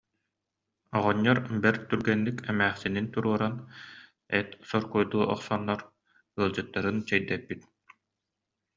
[0.97, 3.55] Оҕонньор бэрт түргэнник эмээхсинин туруоран,
[4.39, 5.79] эт соркуойдуу охсоннор,
[6.37, 7.61] ыалдьыттарын чэйдэппит